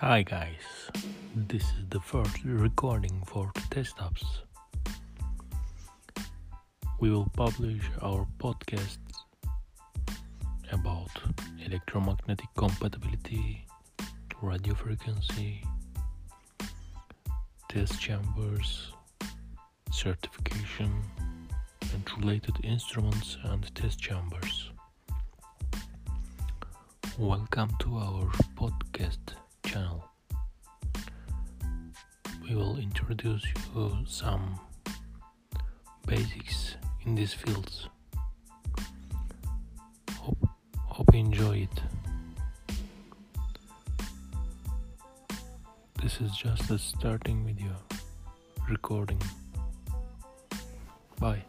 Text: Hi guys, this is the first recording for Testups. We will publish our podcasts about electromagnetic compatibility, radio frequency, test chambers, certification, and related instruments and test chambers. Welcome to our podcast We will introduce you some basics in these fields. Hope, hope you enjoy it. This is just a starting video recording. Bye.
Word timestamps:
Hi 0.00 0.22
guys, 0.22 0.92
this 1.34 1.64
is 1.64 1.88
the 1.90 1.98
first 1.98 2.44
recording 2.44 3.20
for 3.26 3.50
Testups. 3.68 4.42
We 7.00 7.10
will 7.10 7.28
publish 7.36 7.82
our 8.00 8.24
podcasts 8.38 9.24
about 10.70 11.10
electromagnetic 11.66 12.46
compatibility, 12.56 13.66
radio 14.40 14.74
frequency, 14.74 15.64
test 17.68 18.00
chambers, 18.00 18.92
certification, 19.90 20.92
and 21.92 22.08
related 22.18 22.54
instruments 22.62 23.36
and 23.42 23.74
test 23.74 23.98
chambers. 23.98 24.70
Welcome 27.18 27.70
to 27.80 27.96
our 27.96 28.26
podcast 28.54 29.34
We 32.48 32.54
will 32.54 32.78
introduce 32.78 33.44
you 33.74 34.04
some 34.06 34.58
basics 36.06 36.76
in 37.04 37.14
these 37.14 37.34
fields. 37.34 37.88
Hope, 40.16 40.48
hope 40.86 41.12
you 41.12 41.20
enjoy 41.20 41.68
it. 41.68 41.82
This 46.00 46.22
is 46.22 46.34
just 46.34 46.70
a 46.70 46.78
starting 46.78 47.44
video 47.44 47.76
recording. 48.66 49.20
Bye. 51.20 51.44